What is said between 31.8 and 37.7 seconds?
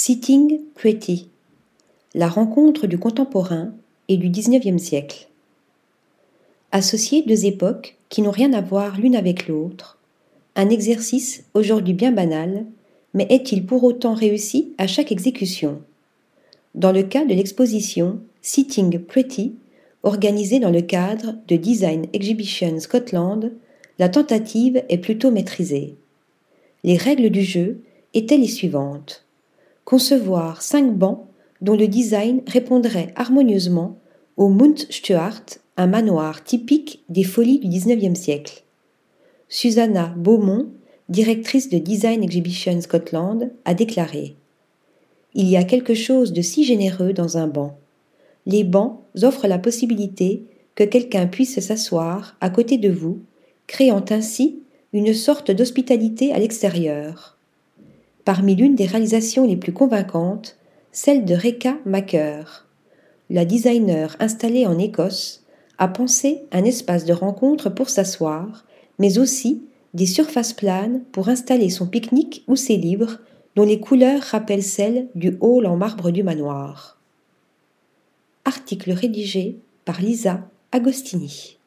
design répondrait harmonieusement au Stuart, un manoir typique des folies du